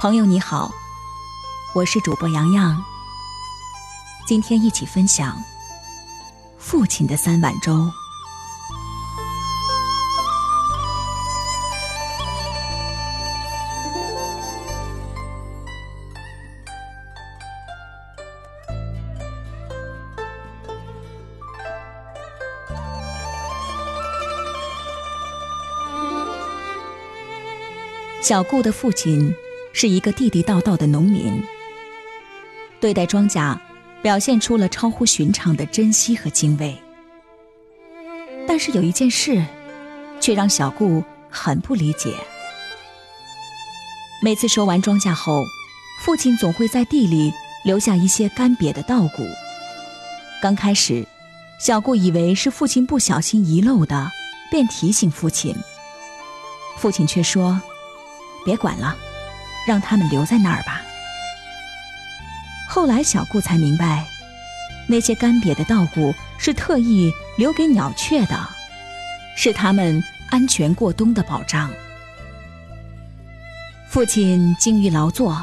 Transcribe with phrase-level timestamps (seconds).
[0.00, 0.72] 朋友你好，
[1.74, 2.82] 我是主播洋洋。
[4.26, 5.36] 今天一起分享
[6.56, 7.86] 父亲的三碗粥。
[28.22, 29.34] 小顾的父亲
[29.72, 31.42] 是一个地地道道的农民，
[32.80, 33.56] 对待庄稼
[34.02, 36.76] 表现出了超乎寻常的珍惜和敬畏。
[38.46, 39.44] 但是有一件事，
[40.20, 42.12] 却让小顾很不理解。
[44.22, 45.44] 每次收完庄稼后，
[46.04, 47.32] 父亲总会在地里
[47.64, 49.24] 留下一些干瘪的稻谷。
[50.42, 51.06] 刚开始，
[51.60, 54.10] 小顾以为是父亲不小心遗漏的，
[54.50, 55.54] 便提醒父亲。
[56.76, 57.60] 父亲却说。
[58.42, 58.96] 别管了，
[59.66, 60.82] 让他们留在那儿吧。
[62.68, 64.06] 后来小顾才明白，
[64.86, 68.48] 那些干瘪的稻谷是特意留给鸟雀的，
[69.36, 71.70] 是他们安全过冬的保障。
[73.88, 75.36] 父亲精于劳作，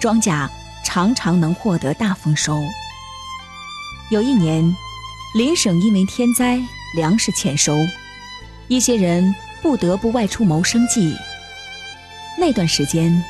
[0.00, 0.48] 庄稼
[0.84, 2.60] 常常能获得大丰收。
[4.10, 4.64] 有一年，
[5.34, 6.60] 邻省因为天灾，
[6.96, 7.76] 粮食欠收，
[8.66, 11.16] 一些人不得不外出谋生计。
[12.42, 13.22] 那段时间，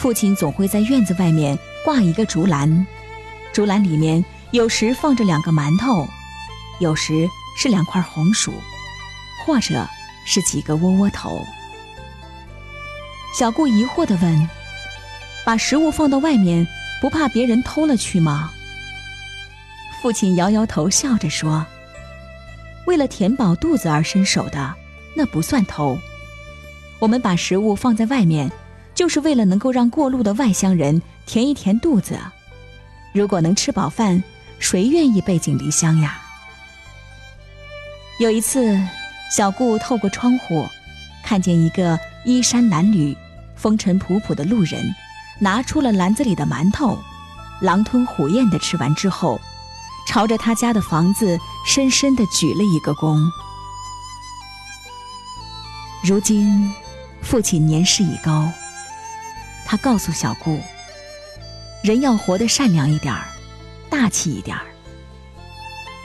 [0.00, 2.86] 父亲总会在院子外面挂一个竹篮，
[3.52, 6.08] 竹篮里面有时放着两个馒头，
[6.80, 8.54] 有时是两块红薯，
[9.44, 9.86] 或者
[10.24, 11.44] 是几个窝窝头。
[13.38, 14.48] 小顾疑惑地问
[15.44, 16.66] ：“把食物放到外面，
[17.02, 18.50] 不怕别人偷了去吗？”
[20.00, 21.66] 父亲摇摇头，笑着说
[22.88, 24.74] ：“为了填饱肚子而伸手的，
[25.14, 25.98] 那不算偷。”
[26.98, 28.50] 我们把食物放在外面，
[28.94, 32.18] 就是为了能够让过路的外乡人填一填肚子。
[33.12, 34.22] 如果能吃饱饭，
[34.58, 36.20] 谁愿意背井离乡呀？
[38.18, 38.76] 有一次，
[39.30, 40.66] 小顾透过窗户，
[41.22, 43.16] 看见一个衣衫褴褛、
[43.54, 44.92] 风尘仆仆的路人，
[45.38, 46.98] 拿出了篮子里的馒头，
[47.60, 49.40] 狼吞虎咽地吃完之后，
[50.08, 53.20] 朝着他家的房子深深地鞠了一个躬。
[56.02, 56.68] 如今。
[57.22, 58.50] 父亲年事已高，
[59.66, 60.60] 他告诉小顾
[61.84, 63.28] ：“人要活得善良一点儿，
[63.90, 64.64] 大气一点儿。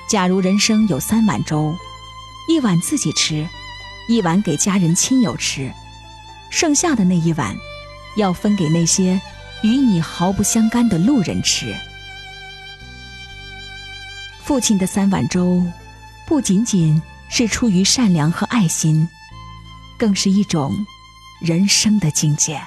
[0.10, 1.74] 假如人生有三碗粥，
[2.50, 3.48] 一碗自己吃，
[4.10, 5.72] 一碗给家人亲友吃，
[6.50, 7.56] 剩下的那一碗，
[8.18, 9.20] 要分给那些
[9.64, 11.74] 与你毫不相干的路人吃。”
[14.44, 15.64] 父亲的三碗粥，
[16.28, 19.08] 不仅仅是出于善良和爱心，
[19.98, 20.86] 更是一种。
[21.40, 22.62] 人生的境界。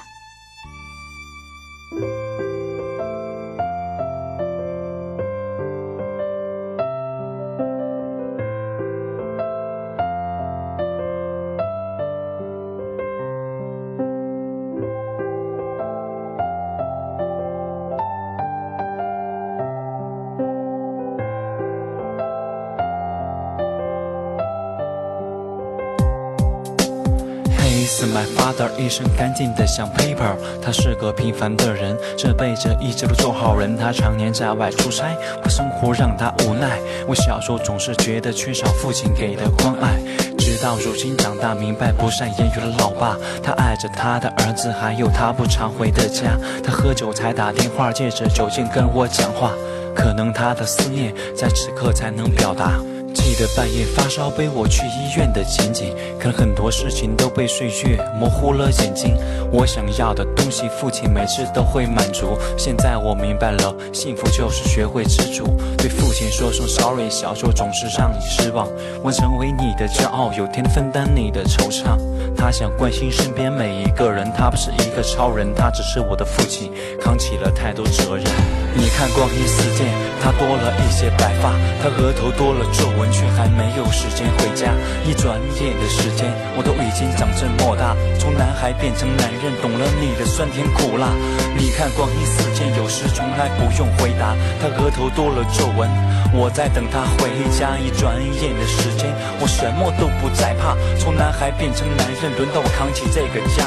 [28.04, 30.36] My father，一身干净的像 paper。
[30.60, 33.76] 他是个平凡的人，这辈子一直都做好人。
[33.76, 36.78] 他常年在外出差，我生活让他无奈。
[37.06, 39.98] 我小时候总是觉得缺少父亲给的关爱，
[40.36, 46.36] 直到如今长大明白不善言语的老爸，他爱着他的儿子，还有他不常回的家。
[46.62, 49.52] 他喝酒才打电话，借着酒劲跟我讲话，
[49.94, 52.80] 可能他的思念在此刻才能表达。
[53.16, 59.16] 记得半夜发烧背我去医院的情景，可很多事情都被岁月模糊了眼睛。
[59.50, 62.38] 我想要的东西，父亲每次都会满足。
[62.58, 65.58] 现在我明白了，幸福就是学会知足。
[65.78, 68.68] 对父亲说声 sorry，小时候总是让你失望。
[69.02, 71.98] 我成为你的骄傲，有天分担你的惆怅。
[72.36, 76.70] 他想关心身边每一个人，他不是一个超人，他只是我的父亲，
[77.00, 78.26] 扛起了太多责任。
[78.76, 79.88] 你看光阴似箭，
[80.22, 81.50] 他多了一些白发，
[81.82, 83.06] 他额头多了皱纹。
[83.16, 84.74] 却还没有时间回家，
[85.08, 91.08] 一转眼的时间，我都已经长这么大，从男孩变成男人，懂了你的酸甜苦辣。
[91.56, 94.36] 你看光阴似箭，有时从来不用回答。
[94.60, 95.88] 他额头多了皱纹，
[96.36, 97.78] 我在等他回家。
[97.80, 99.08] 一转眼的时间，
[99.40, 103.64] 我什么都不再怕，从男孩变成男人，轮到我扛起这个家。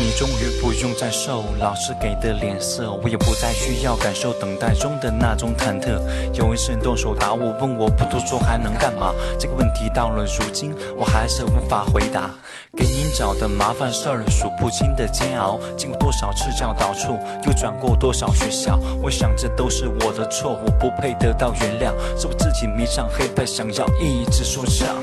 [0.00, 5.98] 你终于不用再受老师给的脸色，我也不再需要感受等待中的那种忐忑。
[6.34, 9.12] 有一人动手打我，问我不读书还能干嘛？
[9.40, 12.30] 这个问题到了如今，我还是无法回答。
[12.76, 18.78] 给您找的麻烦事儿，数不清的煎熬，经过多少次教导处，又转过多少学校。
[19.02, 24.96] 我想这都是我的错，我不配得到原谅，是我自己迷上黑白，想要一直说唱。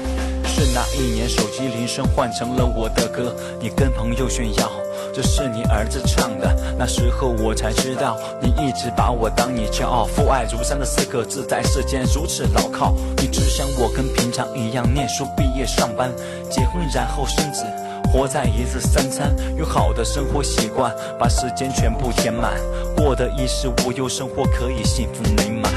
[0.48, 4.72] 是那一年，手机铃声换成了我的歌，你跟朋友炫耀，
[5.16, 6.76] 这是你儿子唱的。
[6.78, 10.04] 那时候我才知道，你一直把我当你骄傲。
[10.04, 12.94] 父爱如山的四个字，在世间如此牢靠。
[13.16, 16.12] 你只想我跟平常一样念书、毕业、上班、
[16.52, 17.64] 结婚，然后生子，
[18.12, 22.52] 活在一日三餐，有好的生活习惯把时间全部填满，
[22.98, 25.72] 过得衣食无忧，生活可以幸福美满。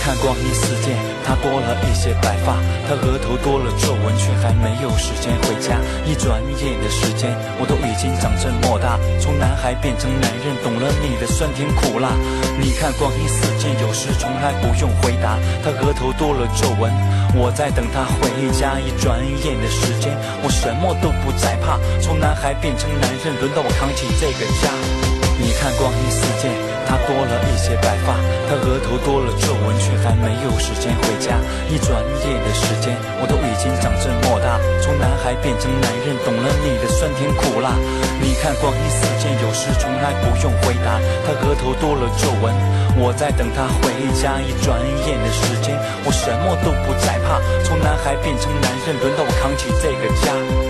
[0.00, 2.56] 看光阴似箭，他多了一些白发，
[2.88, 5.76] 他额头多了皱纹，却还没有时间回家。
[6.08, 12.16] 一转眼的时间，我都已经长这么大，从男孩变成男人，懂了你的酸甜苦辣。
[12.58, 15.36] 你看光阴似箭，有时从来不用回答。
[15.62, 16.90] 他额头多了皱纹，
[17.36, 18.80] 我在等他回家。
[18.80, 25.09] 一转眼的时间，我什么都不再怕，从男孩变成男人，轮到我扛起这个家。
[25.40, 26.52] 你看光阴似箭，
[26.86, 28.14] 他多了一些白发，
[28.46, 29.72] 他额头多了皱纹。
[29.80, 31.40] 却还没有时间回家，
[31.72, 37.72] 一转眼的时间，我都已经长这么大，从男孩变成男人，懂了你的酸甜苦辣。
[38.20, 41.00] 你看光阴似箭，有时从来不用回答。
[41.24, 42.52] 他额头多了皱纹，
[43.00, 44.36] 我在等他回家。
[44.44, 44.76] 一转
[45.08, 45.72] 眼的时间，
[46.04, 50.69] 我什么都不再怕，从男孩变成男人，轮到我扛起这个家。